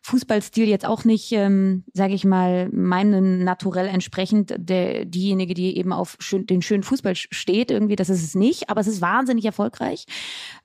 Fußballstil 0.03 0.69
jetzt 0.69 0.85
auch 0.85 1.05
nicht, 1.05 1.31
ähm, 1.33 1.85
sage 1.93 2.15
ich 2.15 2.25
mal, 2.25 2.69
meinem 2.71 3.45
Naturell 3.45 3.87
entsprechend. 3.87 4.55
Der, 4.59 5.05
diejenige, 5.05 5.55
die 5.55 5.77
eben 5.77 5.93
auf 5.93 6.17
schön, 6.19 6.47
den 6.47 6.63
schönen 6.63 6.83
Fußball 6.83 7.15
steht, 7.15 7.71
irgendwie, 7.71 7.97
das 7.97 8.11
ist 8.11 8.23
es 8.23 8.35
nicht, 8.35 8.69
aber 8.69 8.81
es 8.81 8.89
ist 8.89 9.01
wahnsinnig 9.01 9.45
erfolgreich. 9.45 10.07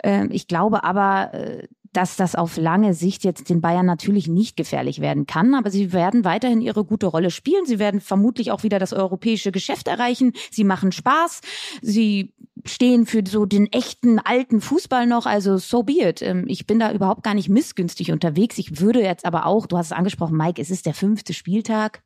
Ähm, 0.03 0.29
ich 0.31 0.47
glaube 0.47 0.83
aber, 0.83 1.33
äh, 1.33 1.67
dass 1.93 2.15
das 2.15 2.35
auf 2.35 2.57
lange 2.57 2.93
Sicht 2.93 3.23
jetzt 3.23 3.49
den 3.49 3.61
Bayern 3.61 3.85
natürlich 3.85 4.27
nicht 4.27 4.55
gefährlich 4.55 5.01
werden 5.01 5.25
kann. 5.25 5.55
Aber 5.55 5.71
sie 5.71 5.93
werden 5.93 6.25
weiterhin 6.25 6.61
ihre 6.61 6.85
gute 6.85 7.07
Rolle 7.07 7.31
spielen. 7.31 7.65
Sie 7.65 7.79
werden 7.79 8.01
vermutlich 8.01 8.51
auch 8.51 8.63
wieder 8.63 8.77
das 8.77 8.93
europäische 8.93 9.51
Geschäft 9.51 9.87
erreichen. 9.87 10.33
Sie 10.51 10.63
machen 10.63 10.91
Spaß. 10.91 11.41
Sie 11.81 12.33
stehen 12.67 13.05
für 13.05 13.23
so 13.25 13.45
den 13.45 13.71
echten 13.71 14.19
alten 14.19 14.61
Fußball 14.61 15.07
noch. 15.07 15.25
Also 15.25 15.57
so 15.57 15.83
be 15.83 16.07
it. 16.07 16.21
Ähm, 16.21 16.45
ich 16.47 16.67
bin 16.67 16.79
da 16.79 16.91
überhaupt 16.91 17.23
gar 17.23 17.33
nicht 17.33 17.49
missgünstig 17.49 18.11
unterwegs. 18.11 18.57
Ich 18.57 18.79
würde 18.79 19.01
jetzt 19.01 19.25
aber 19.25 19.45
auch, 19.45 19.67
du 19.67 19.77
hast 19.77 19.87
es 19.87 19.91
angesprochen, 19.91 20.37
Mike, 20.37 20.61
es 20.61 20.69
ist 20.69 20.85
der 20.85 20.93
fünfte 20.93 21.33
Spieltag. 21.33 22.03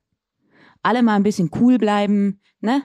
Alle 0.84 1.04
mal 1.04 1.16
ein 1.16 1.24
bisschen 1.24 1.52
cool 1.60 1.78
bleiben, 1.78 2.40
ne? 2.60 2.84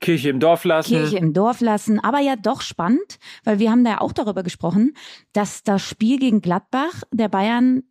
Kirche 0.00 0.28
im 0.28 0.40
Dorf 0.40 0.64
lassen. 0.64 0.88
Kirche 0.88 1.16
im 1.16 1.32
Dorf 1.32 1.60
lassen. 1.60 1.98
Aber 2.00 2.20
ja 2.20 2.36
doch 2.36 2.60
spannend, 2.60 3.18
weil 3.44 3.58
wir 3.58 3.70
haben 3.70 3.84
da 3.84 3.90
ja 3.92 4.00
auch 4.00 4.12
darüber 4.12 4.42
gesprochen, 4.42 4.94
dass 5.32 5.62
das 5.62 5.82
Spiel 5.82 6.18
gegen 6.18 6.42
Gladbach 6.42 7.02
der 7.12 7.28
Bayern 7.28 7.82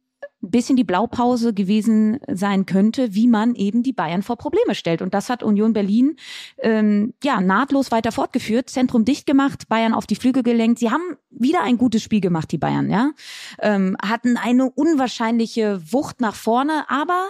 ein 0.45 0.51
bisschen 0.51 0.75
die 0.75 0.83
Blaupause 0.83 1.53
gewesen 1.53 2.19
sein 2.27 2.65
könnte, 2.65 3.13
wie 3.13 3.27
man 3.27 3.55
eben 3.55 3.83
die 3.83 3.93
Bayern 3.93 4.21
vor 4.21 4.37
Probleme 4.37 4.75
stellt. 4.75 5.01
Und 5.01 5.13
das 5.13 5.29
hat 5.29 5.43
Union 5.43 5.73
Berlin 5.73 6.15
ähm, 6.59 7.13
ja 7.23 7.41
nahtlos 7.41 7.91
weiter 7.91 8.11
fortgeführt, 8.11 8.69
Zentrum 8.69 9.05
dicht 9.05 9.25
gemacht, 9.25 9.67
Bayern 9.67 9.93
auf 9.93 10.07
die 10.07 10.15
Flügel 10.15 10.43
gelenkt. 10.43 10.79
Sie 10.79 10.91
haben 10.91 11.17
wieder 11.29 11.61
ein 11.61 11.77
gutes 11.77 12.03
Spiel 12.03 12.21
gemacht, 12.21 12.51
die 12.51 12.57
Bayern, 12.57 12.89
ja, 12.89 13.11
ähm, 13.59 13.97
hatten 14.01 14.37
eine 14.37 14.69
unwahrscheinliche 14.69 15.81
Wucht 15.91 16.21
nach 16.21 16.35
vorne, 16.35 16.89
aber 16.89 17.29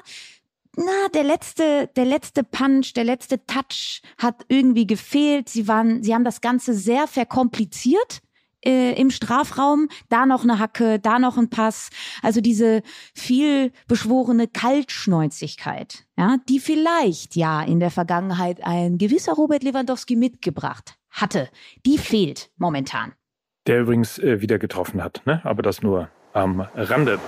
na, 0.77 1.07
der 1.13 1.23
letzte, 1.23 1.89
der 1.95 2.05
letzte 2.05 2.43
Punch, 2.43 2.93
der 2.95 3.05
letzte 3.05 3.45
Touch 3.45 4.01
hat 4.17 4.45
irgendwie 4.49 4.85
gefehlt. 4.85 5.47
Sie 5.47 5.69
waren, 5.69 6.03
sie 6.03 6.13
haben 6.13 6.25
das 6.25 6.41
Ganze 6.41 6.73
sehr 6.73 7.07
verkompliziert 7.07 8.21
äh, 8.65 8.93
im 8.99 9.09
Strafraum, 9.09 9.87
da 10.09 10.25
noch 10.25 10.43
eine 10.43 10.59
Hacke, 10.59 10.99
da 10.99 11.19
noch 11.19 11.37
ein 11.37 11.49
Pass. 11.49 11.89
Also 12.21 12.41
diese 12.41 12.81
viel 13.13 13.71
beschworene 13.87 14.47
Kaltschnäuzigkeit, 14.47 16.05
ja, 16.17 16.37
die 16.49 16.59
vielleicht 16.59 17.35
ja 17.35 17.61
in 17.61 17.79
der 17.79 17.91
Vergangenheit 17.91 18.63
ein 18.63 18.97
gewisser 18.97 19.33
Robert 19.33 19.63
Lewandowski 19.63 20.15
mitgebracht 20.15 20.97
hatte, 21.09 21.49
die 21.85 21.97
fehlt 21.97 22.49
momentan. 22.57 23.13
Der 23.67 23.81
übrigens 23.81 24.19
äh, 24.19 24.41
wieder 24.41 24.59
getroffen 24.59 25.03
hat, 25.03 25.21
ne? 25.25 25.41
aber 25.43 25.63
das 25.63 25.81
nur 25.81 26.09
am 26.33 26.61
Rande. 26.75 27.19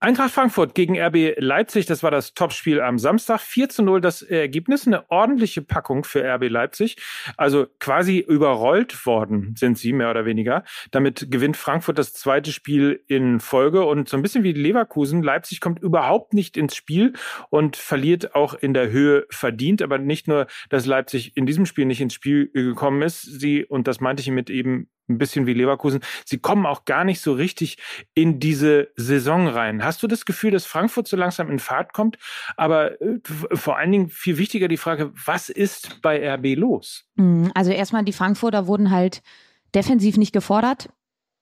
Eintracht 0.00 0.30
Frankfurt 0.30 0.76
gegen 0.76 0.96
RB 0.96 1.34
Leipzig, 1.38 1.86
das 1.86 2.04
war 2.04 2.12
das 2.12 2.32
Topspiel 2.32 2.80
am 2.80 3.00
Samstag. 3.00 3.40
4 3.40 3.68
zu 3.68 3.82
0 3.82 4.00
das 4.00 4.22
Ergebnis, 4.22 4.86
eine 4.86 5.10
ordentliche 5.10 5.60
Packung 5.60 6.04
für 6.04 6.22
RB 6.22 6.48
Leipzig. 6.48 6.98
Also 7.36 7.66
quasi 7.80 8.20
überrollt 8.20 9.06
worden 9.06 9.56
sind 9.58 9.76
sie, 9.76 9.92
mehr 9.92 10.08
oder 10.08 10.24
weniger. 10.24 10.62
Damit 10.92 11.32
gewinnt 11.32 11.56
Frankfurt 11.56 11.98
das 11.98 12.12
zweite 12.12 12.52
Spiel 12.52 13.02
in 13.08 13.40
Folge 13.40 13.84
und 13.84 14.08
so 14.08 14.16
ein 14.16 14.22
bisschen 14.22 14.44
wie 14.44 14.52
Leverkusen. 14.52 15.20
Leipzig 15.20 15.60
kommt 15.60 15.80
überhaupt 15.80 16.32
nicht 16.32 16.56
ins 16.56 16.76
Spiel 16.76 17.14
und 17.50 17.74
verliert 17.74 18.36
auch 18.36 18.54
in 18.54 18.74
der 18.74 18.92
Höhe 18.92 19.26
verdient. 19.30 19.82
Aber 19.82 19.98
nicht 19.98 20.28
nur, 20.28 20.46
dass 20.68 20.86
Leipzig 20.86 21.36
in 21.36 21.44
diesem 21.44 21.66
Spiel 21.66 21.86
nicht 21.86 22.00
ins 22.00 22.14
Spiel 22.14 22.52
gekommen 22.52 23.02
ist. 23.02 23.22
Sie, 23.22 23.64
und 23.64 23.88
das 23.88 23.98
meinte 23.98 24.20
ich 24.20 24.30
mit 24.30 24.48
eben 24.48 24.88
ein 25.08 25.18
bisschen 25.18 25.46
wie 25.46 25.54
Leverkusen. 25.54 26.00
Sie 26.24 26.38
kommen 26.38 26.66
auch 26.66 26.84
gar 26.84 27.04
nicht 27.04 27.20
so 27.20 27.32
richtig 27.32 27.78
in 28.14 28.40
diese 28.40 28.88
Saison 28.96 29.48
rein. 29.48 29.84
Hast 29.88 30.02
du 30.02 30.06
das 30.06 30.26
Gefühl, 30.26 30.50
dass 30.50 30.66
Frankfurt 30.66 31.08
so 31.08 31.16
langsam 31.16 31.50
in 31.50 31.58
Fahrt 31.58 31.94
kommt? 31.94 32.18
Aber 32.58 33.00
äh, 33.00 33.20
vor 33.24 33.78
allen 33.78 33.90
Dingen 33.90 34.10
viel 34.10 34.36
wichtiger 34.36 34.68
die 34.68 34.76
Frage, 34.76 35.12
was 35.24 35.48
ist 35.48 36.02
bei 36.02 36.30
RB 36.34 36.58
los? 36.58 37.06
Mm, 37.14 37.46
also 37.54 37.70
erstmal, 37.70 38.04
die 38.04 38.12
Frankfurter 38.12 38.66
wurden 38.66 38.90
halt 38.90 39.22
defensiv 39.74 40.18
nicht 40.18 40.34
gefordert. 40.34 40.90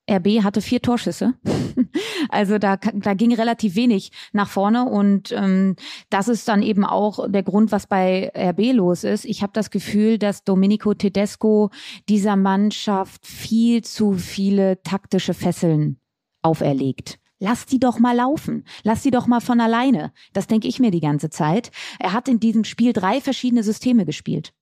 RB 0.09 0.45
hatte 0.45 0.61
vier 0.61 0.81
Torschüsse. 0.81 1.35
also 2.29 2.59
da, 2.59 2.77
da 2.77 3.15
ging 3.15 3.35
relativ 3.35 3.75
wenig 3.75 4.13
nach 4.33 4.49
vorne 4.49 4.85
und 4.85 5.33
ähm, 5.33 5.75
das 6.09 6.29
ist 6.29 6.47
dann 6.47 6.63
eben 6.63 6.85
auch 6.85 7.29
der 7.29 7.43
Grund, 7.43 7.73
was 7.73 7.89
bei 7.89 8.31
RB 8.33 8.75
los 8.75 9.03
ist. 9.03 9.25
Ich 9.25 9.43
habe 9.43 9.55
das 9.55 9.73
Gefühl, 9.73 10.21
dass 10.21 10.45
Domenico 10.45 10.95
Tedesco 10.95 11.71
dieser 12.09 12.37
Mannschaft 12.37 13.27
viel 13.27 13.83
zu 13.83 14.13
viele 14.13 14.81
taktische 14.85 15.35
Fesseln 15.35 15.99
auferlegt. 16.43 17.19
Lass 17.39 17.67
die 17.67 17.79
doch 17.79 17.99
mal 17.99 18.17
laufen. 18.17 18.65
Lass 18.83 19.03
die 19.03 19.11
doch 19.11 19.27
mal 19.27 19.41
von 19.41 19.61
alleine. 19.61 20.13
Das 20.33 20.47
denke 20.47 20.69
ich 20.69 20.81
mir 20.81 20.91
die 20.91 21.01
ganze 21.01 21.31
Zeit. 21.31 21.71
Er 21.99 22.13
hat 22.13 22.29
in 22.29 22.41
diesem 22.41 22.65
Spiel 22.65 22.93
drei 22.93 23.21
verschiedene 23.21 23.63
Systeme 23.63 24.07
gespielt. 24.07 24.53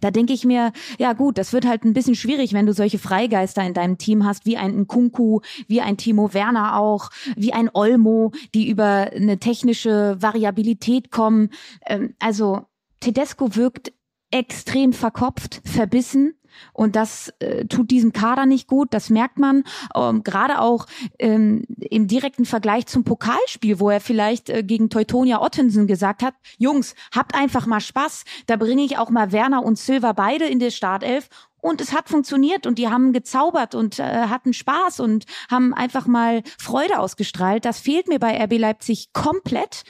Da 0.00 0.10
denke 0.10 0.32
ich 0.32 0.44
mir, 0.44 0.72
ja 0.98 1.12
gut, 1.14 1.38
das 1.38 1.52
wird 1.52 1.66
halt 1.66 1.84
ein 1.84 1.94
bisschen 1.94 2.14
schwierig, 2.14 2.52
wenn 2.52 2.66
du 2.66 2.72
solche 2.72 2.98
Freigeister 2.98 3.64
in 3.64 3.74
deinem 3.74 3.98
Team 3.98 4.24
hast, 4.24 4.46
wie 4.46 4.56
ein 4.56 4.86
Kunku, 4.86 5.40
wie 5.66 5.80
ein 5.80 5.96
Timo 5.96 6.32
Werner 6.32 6.78
auch, 6.78 7.10
wie 7.34 7.52
ein 7.52 7.70
Olmo, 7.72 8.32
die 8.54 8.68
über 8.68 9.10
eine 9.12 9.38
technische 9.38 10.16
Variabilität 10.20 11.10
kommen. 11.10 11.50
Ähm, 11.86 12.14
also 12.20 12.66
Tedesco 13.00 13.56
wirkt 13.56 13.92
extrem 14.30 14.92
verkopft, 14.92 15.60
verbissen 15.64 16.34
und 16.72 16.96
das 16.96 17.32
äh, 17.40 17.66
tut 17.66 17.90
diesem 17.90 18.12
Kader 18.12 18.46
nicht 18.46 18.66
gut, 18.66 18.88
das 18.92 19.10
merkt 19.10 19.38
man. 19.38 19.64
Ähm, 19.94 20.22
Gerade 20.22 20.60
auch 20.60 20.86
ähm, 21.18 21.64
im 21.78 22.06
direkten 22.06 22.44
Vergleich 22.44 22.86
zum 22.86 23.04
Pokalspiel, 23.04 23.80
wo 23.80 23.90
er 23.90 24.00
vielleicht 24.00 24.50
äh, 24.50 24.62
gegen 24.62 24.90
Teutonia 24.90 25.40
Ottensen 25.40 25.86
gesagt 25.86 26.22
hat, 26.22 26.34
Jungs, 26.58 26.94
habt 27.14 27.34
einfach 27.34 27.66
mal 27.66 27.80
Spaß, 27.80 28.24
da 28.46 28.56
bringe 28.56 28.82
ich 28.82 28.98
auch 28.98 29.10
mal 29.10 29.32
Werner 29.32 29.64
und 29.64 29.78
Silva 29.78 30.12
beide 30.12 30.46
in 30.46 30.58
der 30.58 30.70
Startelf 30.70 31.28
und 31.60 31.80
es 31.80 31.92
hat 31.92 32.08
funktioniert 32.08 32.66
und 32.66 32.78
die 32.78 32.88
haben 32.88 33.12
gezaubert 33.12 33.74
und 33.74 33.98
äh, 33.98 34.02
hatten 34.02 34.52
Spaß 34.52 35.00
und 35.00 35.26
haben 35.50 35.74
einfach 35.74 36.06
mal 36.06 36.42
Freude 36.58 36.98
ausgestrahlt. 36.98 37.64
Das 37.64 37.80
fehlt 37.80 38.08
mir 38.08 38.18
bei 38.18 38.42
RB 38.42 38.58
Leipzig 38.58 39.12
komplett. 39.12 39.84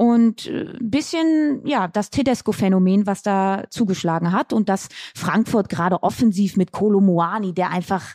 Und 0.00 0.46
äh, 0.46 0.64
bisschen, 0.80 1.60
ja, 1.66 1.86
das 1.86 2.08
Tedesco-Phänomen, 2.08 3.06
was 3.06 3.20
da 3.20 3.64
zugeschlagen 3.68 4.32
hat 4.32 4.54
und 4.54 4.70
dass 4.70 4.88
Frankfurt 5.14 5.68
gerade 5.68 6.02
offensiv 6.02 6.56
mit 6.56 6.72
Kolo 6.72 7.02
Moani, 7.02 7.52
der 7.52 7.68
einfach 7.68 8.14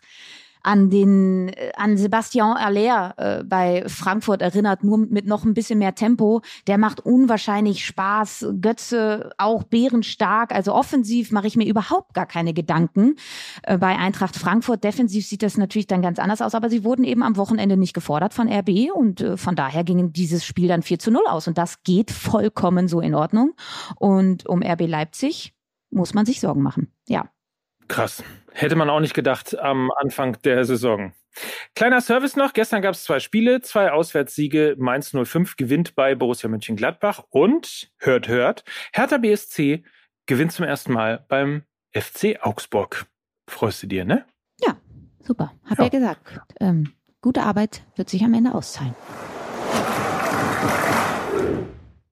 an 0.66 0.90
den 0.90 1.50
äh, 1.50 1.72
an 1.76 1.96
Sebastian 1.96 2.58
Aller 2.58 3.14
äh, 3.18 3.44
bei 3.44 3.84
Frankfurt 3.88 4.42
erinnert, 4.42 4.84
nur 4.84 4.98
mit 4.98 5.28
noch 5.28 5.46
ein 5.46 5.54
bisschen 5.54 5.80
mehr 5.80 5.94
Tempo. 5.94 6.42
Der 6.66 6.78
macht 6.78 7.00
unwahrscheinlich 7.00 7.86
Spaß. 7.86 8.48
Götze 8.62 9.32
auch 9.38 9.64
bärenstark. 9.64 10.52
Also 10.52 10.74
offensiv 10.74 11.32
mache 11.32 11.48
ich 11.48 11.56
mir 11.56 11.68
überhaupt 11.68 12.14
gar 12.14 12.26
keine 12.26 12.54
Gedanken. 12.54 13.16
Äh, 13.64 13.78
bei 13.78 13.96
Eintracht 13.96 14.36
Frankfurt 14.36 14.84
defensiv 14.84 15.26
sieht 15.28 15.44
das 15.44 15.58
natürlich 15.58 15.88
dann 15.88 16.02
ganz 16.02 16.18
anders 16.18 16.42
aus, 16.42 16.56
aber 16.56 16.70
sie 16.70 16.84
wurden 16.84 17.04
eben 17.04 17.22
am 17.22 17.38
Wochenende 17.38 17.78
nicht 17.78 17.94
gefordert 17.94 18.34
von 18.34 18.52
RB 18.52 18.92
und 18.94 19.22
äh, 19.22 19.38
von 19.38 19.56
daher 19.56 19.84
ging 19.84 20.14
dieses 20.14 20.44
Spiel 20.44 20.68
dann 20.68 20.82
4 20.82 20.98
zu 20.98 21.12
0 21.12 21.22
aus 21.28 21.48
und 21.48 21.58
das 21.58 21.84
geht 21.84 22.10
vollkommen 22.10 22.88
so 22.88 23.02
in 23.02 23.14
Ordnung. 23.14 23.54
Und 23.98 24.48
um 24.48 24.64
RB 24.64 24.88
Leipzig 24.88 25.54
muss 25.92 26.16
man 26.16 26.26
sich 26.26 26.40
Sorgen 26.40 26.64
machen. 26.64 26.92
Ja. 27.08 27.30
Krass. 27.88 28.24
Hätte 28.52 28.76
man 28.76 28.90
auch 28.90 29.00
nicht 29.00 29.14
gedacht 29.14 29.58
am 29.58 29.92
Anfang 29.92 30.38
der 30.44 30.66
Saison. 30.66 31.14
Kleiner 31.76 32.02
Service 32.02 32.36
noch. 32.36 32.54
Gestern 32.54 32.82
gab 32.82 32.94
es 32.94 33.04
zwei 33.04 33.20
Spiele, 33.20 33.62
zwei 33.62 33.92
Auswärtssiege. 33.92 34.76
Mainz 34.78 35.12
05 35.12 35.58
gewinnt 35.58 35.96
bei 35.96 36.16
Borussia 36.16 36.50
Mönchengladbach 36.50 37.24
und, 37.30 37.92
hört, 37.98 38.28
hört, 38.28 38.64
Hertha 38.94 39.18
BSC 39.18 39.84
gewinnt 40.26 40.54
zum 40.54 40.66
ersten 40.66 40.94
Mal 40.94 41.26
beim 41.28 41.64
FC 41.92 42.40
Augsburg. 42.42 43.06
Freust 43.48 43.84
du 43.84 43.88
dir, 43.88 44.06
ne? 44.06 44.26
Ja, 44.62 44.78
super. 45.22 45.54
Hab 45.66 45.78
ja, 45.78 45.84
ja 45.86 45.90
gesagt. 45.90 46.40
Ähm, 46.60 46.94
gute 47.22 47.44
Arbeit 47.44 47.84
wird 47.96 48.10
sich 48.10 48.24
am 48.24 48.34
Ende 48.34 48.54
auszahlen. 48.54 48.96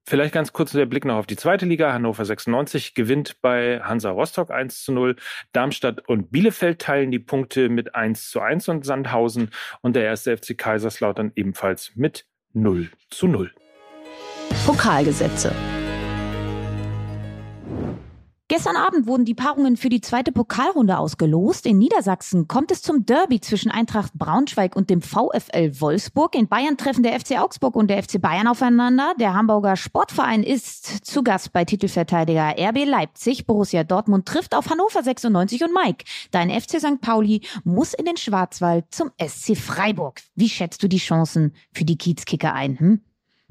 Vielleicht 0.06 0.34
ganz 0.34 0.52
kurz 0.52 0.74
der 0.74 0.86
Blick 0.86 1.06
noch 1.06 1.16
auf 1.16 1.28
die 1.28 1.38
zweite 1.38 1.66
Liga. 1.66 1.94
Hannover 1.94 2.26
96 2.26 2.94
gewinnt 2.94 3.42
bei 3.42 3.80
Hansa 3.82 4.12
Rostock 4.12 4.52
1 4.52 4.84
zu 4.84 4.92
0. 4.92 5.16
Darmstadt 5.54 6.08
und 6.10 6.30
Bielefeld 6.30 6.80
teilen 6.80 7.10
die 7.10 7.20
Punkte 7.20 7.70
mit 7.70 7.96
1 7.96 8.30
zu 8.30 8.42
1 8.42 8.68
und 8.68 8.86
Sandhausen 8.86 9.52
und 9.82 9.96
der 9.96 10.04
erste 10.04 10.36
FC 10.36 10.58
Kaiserslautern 10.58 11.32
ebenfalls 11.36 11.92
mit 11.96 12.26
0 12.52 12.90
zu 13.10 13.28
0. 13.28 13.52
Pokalgesetze. 14.66 15.54
Gestern 18.54 18.76
Abend 18.76 19.08
wurden 19.08 19.26
die 19.26 19.34
Paarungen 19.34 19.78
für 19.78 19.90
die 19.90 20.00
zweite 20.00 20.32
Pokalrunde 20.32 21.00
ausgelost. 21.00 21.66
In 21.66 21.80
Niedersachsen 21.80 22.48
kommt 22.48 22.70
es 22.70 22.84
zum 22.84 23.04
Derby 23.04 23.42
zwischen 23.42 23.72
Eintracht 23.72 24.14
Braunschweig 24.14 24.76
und 24.76 24.92
dem 24.92 25.02
VfL 25.02 25.82
Wolfsburg. 25.82 26.36
In 26.36 26.48
Bayern 26.48 26.78
treffen 26.78 27.02
der 27.02 27.20
FC 27.20 27.40
Augsburg 27.42 27.76
und 27.76 27.88
der 27.88 28.04
FC 28.04 28.22
Bayern 28.22 28.48
aufeinander. 28.48 29.16
Der 29.20 29.34
Hamburger 29.34 29.76
Sportverein 29.76 30.44
ist 30.44 31.04
zu 31.04 31.24
Gast 31.24 31.52
bei 31.52 31.66
Titelverteidiger 31.66 32.54
RB 32.56 32.86
Leipzig. 32.86 33.48
Borussia 33.48 33.84
Dortmund 33.84 34.28
trifft 34.28 34.54
auf 34.54 34.70
Hannover 34.70 35.02
96 35.02 35.64
und 35.64 35.74
Mike. 35.74 36.06
Dein 36.30 36.52
FC 36.52 36.80
St. 36.80 37.02
Pauli 37.02 37.42
muss 37.64 37.96
in 37.96 38.06
den 38.06 38.18
Schwarzwald 38.18 38.86
zum 38.92 39.10
SC 39.20 39.58
Freiburg. 39.58 40.22
Wie 40.36 40.48
schätzt 40.48 40.84
du 40.84 40.88
die 40.88 40.98
Chancen 41.00 41.56
für 41.72 41.86
die 41.86 41.98
Kiezkicker 41.98 42.54
ein? 42.54 42.78
Hm? 42.78 43.02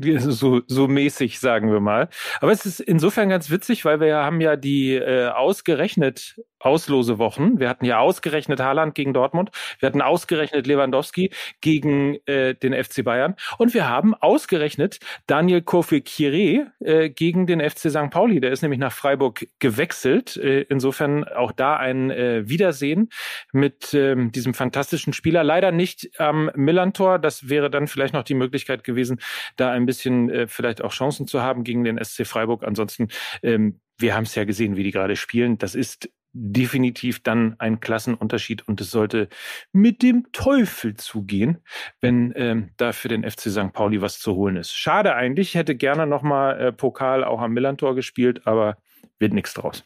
so, 0.19 0.63
so 0.67 0.89
mäßig, 0.89 1.41
sagen 1.41 1.73
wir 1.73 1.81
mal. 1.81 2.09
Aber 2.41 2.53
es 2.53 2.67
ist 2.67 2.81
insofern 2.81 3.29
ganz 3.29 3.51
witzig, 3.51 3.85
weil 3.85 4.01
wir 4.01 4.17
haben 4.17 4.41
ja 4.41 4.57
die 4.57 4.95
äh, 4.95 5.29
ausgerechnet 5.29 6.37
Auslosewochen. 6.65 7.59
Wir 7.59 7.69
hatten 7.69 7.85
ja 7.85 7.99
ausgerechnet 7.99 8.61
Haaland 8.61 8.95
gegen 8.95 9.13
Dortmund, 9.13 9.51
wir 9.81 9.87
hatten 9.89 10.01
ausgerechnet 10.01 10.67
Lewandowski 10.67 11.31
gegen 11.61 12.19
äh, 12.27 12.55
den 12.55 12.73
FC 12.73 13.05
Bayern 13.05 13.35
und 13.59 13.75
wir 13.75 13.89
haben 13.89 14.15
ausgerechnet 14.15 14.99
Daniel 15.27 15.63
Kofi-Kire 15.63 16.73
äh, 16.81 17.11
gegen 17.11 17.47
den 17.47 17.61
FC 17.61 17.91
St. 17.91 18.11
Pauli. 18.11 18.41
Der 18.41 18.53
ist 18.53 18.63
nämlich 18.63 18.81
nach 18.81 18.93
Freiburg 18.93 19.47
gewechselt. 19.59 20.37
Äh, 20.37 20.63
insofern 20.63 21.25
auch 21.25 21.53
da 21.53 21.77
ein 21.77 22.11
äh, 22.11 22.49
Wiedersehen 22.49 23.11
mit 23.53 23.93
ähm, 23.95 24.31
diesem 24.33 24.55
fantastischen 24.55 25.13
Spieler. 25.13 25.43
Leider 25.45 25.73
nicht 25.73 26.11
am 26.19 26.51
Millantor. 26.55 27.19
Das 27.19 27.49
wäre 27.49 27.71
dann 27.71 27.89
vielleicht 27.89 28.15
noch 28.15 28.23
die 28.23 28.35
Möglichkeit 28.35 28.85
gewesen, 28.85 29.21
da 29.57 29.71
ein 29.71 29.87
bisschen 29.87 29.92
äh, 30.07 30.47
vielleicht 30.47 30.83
auch 30.83 30.93
Chancen 30.93 31.27
zu 31.27 31.43
haben 31.43 31.65
gegen 31.65 31.85
den 31.85 32.03
SC 32.03 32.27
Freiburg. 32.27 32.65
Ansonsten 32.65 33.09
ähm, 33.43 33.81
wir 33.99 34.15
haben 34.15 34.25
es 34.25 34.35
ja 34.35 34.45
gesehen, 34.45 34.77
wie 34.77 34.83
die 34.83 34.91
gerade 34.91 35.17
spielen. 35.17 35.57
Das 35.59 35.75
ist 35.75 36.11
definitiv 36.35 37.23
dann 37.23 37.57
ein 37.59 37.81
Klassenunterschied 37.81 38.67
und 38.67 38.81
es 38.81 38.91
sollte 38.91 39.29
mit 39.73 40.03
dem 40.03 40.33
Teufel 40.33 40.95
zugehen, 40.95 41.59
wenn 42.01 42.33
ähm, 42.37 42.71
da 42.79 42.93
für 42.93 43.09
den 43.09 43.29
FC 43.29 43.51
St. 43.51 43.73
Pauli 43.73 44.01
was 44.01 44.19
zu 44.19 44.35
holen 44.35 44.57
ist. 44.57 44.73
Schade 44.75 45.15
eigentlich, 45.15 45.55
hätte 45.55 45.75
gerne 45.75 46.07
nochmal 46.07 46.59
äh, 46.59 46.73
Pokal 46.73 47.23
auch 47.23 47.41
am 47.41 47.53
Millantor 47.53 47.95
gespielt, 47.95 48.47
aber 48.47 48.79
wird 49.19 49.35
nichts 49.35 49.53
draus. 49.55 49.85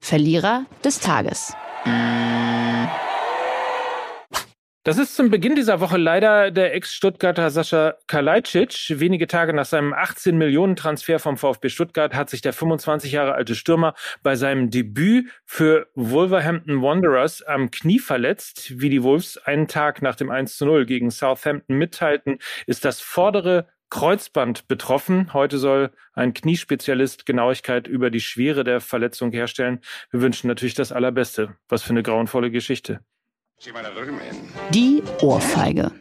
Verlierer 0.00 0.66
des 0.84 1.00
Tages. 1.00 1.54
Das 4.84 4.98
ist 4.98 5.14
zum 5.14 5.30
Beginn 5.30 5.54
dieser 5.54 5.78
Woche 5.78 5.96
leider 5.96 6.50
der 6.50 6.74
Ex-Stuttgarter 6.74 7.50
Sascha 7.50 7.94
Kalajdzic. 8.08 8.98
Wenige 8.98 9.28
Tage 9.28 9.54
nach 9.54 9.64
seinem 9.64 9.92
18 9.92 10.36
Millionen 10.36 10.74
Transfer 10.74 11.20
vom 11.20 11.36
VfB 11.36 11.68
Stuttgart 11.68 12.16
hat 12.16 12.28
sich 12.28 12.40
der 12.40 12.52
25 12.52 13.12
Jahre 13.12 13.34
alte 13.34 13.54
Stürmer 13.54 13.94
bei 14.24 14.34
seinem 14.34 14.70
Debüt 14.70 15.30
für 15.44 15.86
Wolverhampton 15.94 16.82
Wanderers 16.82 17.42
am 17.42 17.70
Knie 17.70 18.00
verletzt. 18.00 18.80
Wie 18.80 18.90
die 18.90 19.04
Wolves 19.04 19.38
einen 19.38 19.68
Tag 19.68 20.02
nach 20.02 20.16
dem 20.16 20.32
1 20.32 20.56
zu 20.56 20.66
0 20.66 20.84
gegen 20.84 21.12
Southampton 21.12 21.78
mitteilten, 21.78 22.40
ist 22.66 22.84
das 22.84 23.00
vordere 23.00 23.68
Kreuzband 23.88 24.66
betroffen. 24.66 25.32
Heute 25.32 25.58
soll 25.58 25.92
ein 26.12 26.34
Kniespezialist 26.34 27.24
Genauigkeit 27.24 27.86
über 27.86 28.10
die 28.10 28.18
Schwere 28.18 28.64
der 28.64 28.80
Verletzung 28.80 29.30
herstellen. 29.30 29.78
Wir 30.10 30.22
wünschen 30.22 30.48
natürlich 30.48 30.74
das 30.74 30.90
Allerbeste. 30.90 31.54
Was 31.68 31.84
für 31.84 31.90
eine 31.90 32.02
grauenvolle 32.02 32.50
Geschichte. 32.50 32.98
Die 34.74 35.00
Ohrfeige. 35.20 35.92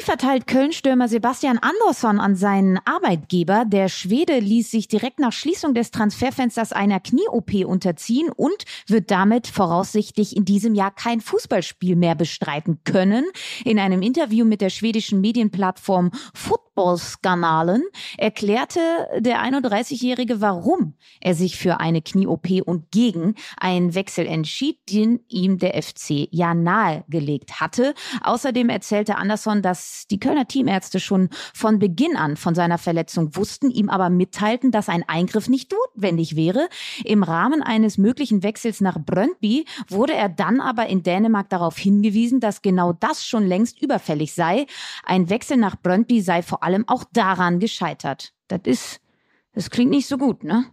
Die 0.00 0.06
verteilt 0.06 0.46
Köln-Stürmer 0.46 1.08
Sebastian 1.08 1.58
Andersson 1.58 2.20
an 2.20 2.34
seinen 2.34 2.78
Arbeitgeber. 2.86 3.64
Der 3.66 3.90
Schwede 3.90 4.38
ließ 4.38 4.70
sich 4.70 4.88
direkt 4.88 5.18
nach 5.18 5.30
Schließung 5.30 5.74
des 5.74 5.90
Transferfensters 5.90 6.72
einer 6.72 7.00
Knie-OP 7.00 7.66
unterziehen 7.66 8.30
und 8.34 8.64
wird 8.86 9.10
damit 9.10 9.46
voraussichtlich 9.46 10.34
in 10.34 10.46
diesem 10.46 10.74
Jahr 10.74 10.90
kein 10.90 11.20
Fußballspiel 11.20 11.96
mehr 11.96 12.14
bestreiten 12.14 12.80
können. 12.84 13.26
In 13.66 13.78
einem 13.78 14.00
Interview 14.00 14.46
mit 14.46 14.62
der 14.62 14.70
schwedischen 14.70 15.20
Medienplattform 15.20 16.12
Football 16.32 16.70
Football-Skandalen 16.80 17.82
erklärte 18.16 18.80
der 19.18 19.42
31-Jährige, 19.42 20.40
warum 20.40 20.94
er 21.20 21.34
sich 21.34 21.56
für 21.56 21.80
eine 21.80 22.00
Knie-OP 22.00 22.62
und 22.64 22.90
gegen 22.90 23.34
einen 23.58 23.94
Wechsel 23.94 24.26
entschied, 24.26 24.78
den 24.88 25.20
ihm 25.28 25.58
der 25.58 25.80
FC 25.80 26.28
ja 26.30 26.54
nahegelegt 26.54 27.60
hatte. 27.60 27.94
Außerdem 28.22 28.68
erzählte 28.68 29.16
Andersson, 29.16 29.62
die 30.06 30.20
Kölner 30.20 30.46
Teamärzte 30.46 31.00
schon 31.00 31.28
von 31.54 31.78
Beginn 31.78 32.16
an 32.16 32.36
von 32.36 32.54
seiner 32.54 32.78
Verletzung 32.78 33.34
wussten, 33.36 33.70
ihm 33.70 33.88
aber 33.88 34.10
mitteilten, 34.10 34.70
dass 34.70 34.88
ein 34.88 35.08
Eingriff 35.08 35.48
nicht 35.48 35.72
notwendig 35.72 36.36
wäre. 36.36 36.68
Im 37.04 37.22
Rahmen 37.22 37.62
eines 37.62 37.98
möglichen 37.98 38.42
Wechsels 38.42 38.80
nach 38.80 38.98
Brøndby 38.98 39.64
wurde 39.88 40.14
er 40.14 40.28
dann 40.28 40.60
aber 40.60 40.86
in 40.86 41.02
Dänemark 41.02 41.48
darauf 41.48 41.76
hingewiesen, 41.76 42.40
dass 42.40 42.62
genau 42.62 42.92
das 42.92 43.26
schon 43.26 43.46
längst 43.46 43.80
überfällig 43.82 44.34
sei. 44.34 44.66
Ein 45.04 45.30
Wechsel 45.30 45.56
nach 45.56 45.76
Brøndby 45.76 46.20
sei 46.20 46.42
vor 46.42 46.62
allem 46.62 46.88
auch 46.88 47.04
daran 47.12 47.58
gescheitert. 47.58 48.32
Das 48.48 48.60
ist, 48.64 49.00
das 49.52 49.70
klingt 49.70 49.90
nicht 49.90 50.06
so 50.06 50.18
gut, 50.18 50.44
ne? 50.44 50.66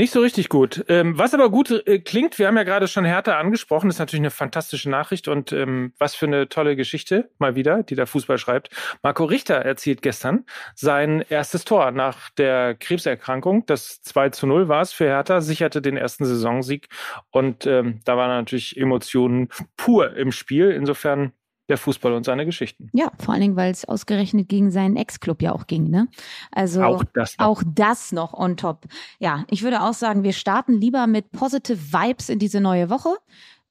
Nicht 0.00 0.12
so 0.12 0.20
richtig 0.20 0.48
gut. 0.48 0.82
Ähm, 0.88 1.18
was 1.18 1.34
aber 1.34 1.50
gut 1.50 1.70
äh, 1.86 1.98
klingt, 1.98 2.38
wir 2.38 2.46
haben 2.46 2.56
ja 2.56 2.62
gerade 2.62 2.88
schon 2.88 3.04
Hertha 3.04 3.38
angesprochen, 3.38 3.90
ist 3.90 3.98
natürlich 3.98 4.22
eine 4.22 4.30
fantastische 4.30 4.88
Nachricht 4.88 5.28
und 5.28 5.52
ähm, 5.52 5.92
was 5.98 6.14
für 6.14 6.24
eine 6.24 6.48
tolle 6.48 6.74
Geschichte, 6.74 7.28
mal 7.36 7.54
wieder, 7.54 7.82
die 7.82 7.96
der 7.96 8.06
Fußball 8.06 8.38
schreibt. 8.38 8.70
Marco 9.02 9.26
Richter 9.26 9.56
erzielt 9.56 10.00
gestern 10.00 10.46
sein 10.74 11.22
erstes 11.28 11.66
Tor 11.66 11.90
nach 11.90 12.30
der 12.30 12.76
Krebserkrankung. 12.76 13.66
Das 13.66 14.00
2 14.00 14.30
zu 14.30 14.46
0 14.46 14.68
war 14.68 14.80
es 14.80 14.94
für 14.94 15.04
Hertha, 15.04 15.42
sicherte 15.42 15.82
den 15.82 15.98
ersten 15.98 16.24
Saisonsieg 16.24 16.88
und 17.28 17.66
ähm, 17.66 18.00
da 18.06 18.16
waren 18.16 18.30
natürlich 18.30 18.78
Emotionen 18.78 19.50
pur 19.76 20.16
im 20.16 20.32
Spiel. 20.32 20.70
Insofern 20.70 21.34
der 21.70 21.78
Fußball 21.78 22.12
und 22.12 22.24
seine 22.24 22.44
Geschichten. 22.44 22.90
Ja, 22.92 23.12
vor 23.18 23.32
allen 23.32 23.40
Dingen, 23.40 23.56
weil 23.56 23.70
es 23.70 23.84
ausgerechnet 23.84 24.48
gegen 24.48 24.70
seinen 24.70 24.96
Ex-Club 24.96 25.40
ja 25.40 25.52
auch 25.52 25.66
ging, 25.66 25.88
ne? 25.88 26.08
Also 26.52 26.82
auch 26.82 27.04
das, 27.14 27.38
noch. 27.38 27.46
auch 27.46 27.62
das 27.64 28.12
noch 28.12 28.34
on 28.34 28.56
top. 28.56 28.86
Ja, 29.18 29.44
ich 29.48 29.62
würde 29.62 29.82
auch 29.82 29.94
sagen, 29.94 30.22
wir 30.22 30.32
starten 30.32 30.74
lieber 30.74 31.06
mit 31.06 31.32
positive 31.32 31.78
Vibes 31.92 32.28
in 32.28 32.38
diese 32.38 32.60
neue 32.60 32.90
Woche. 32.90 33.10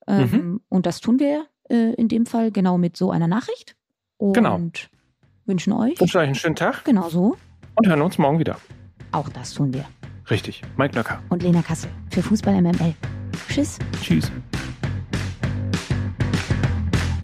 Ähm, 0.07 0.31
mhm. 0.31 0.61
Und 0.69 0.85
das 0.85 1.01
tun 1.01 1.19
wir 1.19 1.45
äh, 1.69 1.93
in 1.93 2.07
dem 2.07 2.25
Fall 2.25 2.51
genau 2.51 2.77
mit 2.77 2.97
so 2.97 3.11
einer 3.11 3.27
Nachricht. 3.27 3.75
Und 4.17 4.33
genau. 4.33 4.59
wünschen 5.45 5.73
euch. 5.73 5.99
Wünschen 5.99 6.17
euch 6.17 6.27
einen 6.27 6.35
schönen 6.35 6.55
Tag. 6.55 6.83
Genau 6.85 7.09
so. 7.09 7.37
Und 7.75 7.87
hören 7.87 8.01
uns 8.01 8.17
morgen 8.17 8.39
wieder. 8.39 8.57
Auch 9.11 9.29
das 9.29 9.53
tun 9.53 9.73
wir. 9.73 9.85
Richtig. 10.29 10.61
Mike 10.77 10.95
Nöcker. 10.95 11.21
Und 11.29 11.43
Lena 11.43 11.61
Kassel 11.61 11.89
für 12.09 12.21
Fußball 12.21 12.61
MML. 12.61 12.93
Tschüss. 13.49 13.79
Tschüss. 14.01 14.31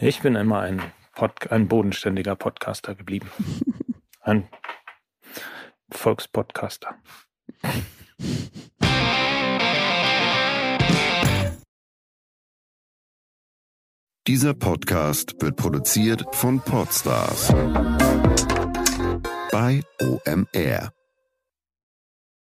Ich 0.05 0.21
bin 0.21 0.35
immer 0.35 0.59
ein, 0.59 0.83
Pod, 1.15 1.51
ein 1.51 1.67
bodenständiger 1.67 2.35
Podcaster 2.35 2.93
geblieben. 2.93 3.27
Ein 4.21 4.47
Volkspodcaster. 5.89 6.93
Dieser 14.27 14.53
Podcast 14.53 15.41
wird 15.41 15.55
produziert 15.55 16.23
von 16.33 16.59
Podstars 16.59 17.51
bei 19.51 19.81
OMR. 19.99 20.94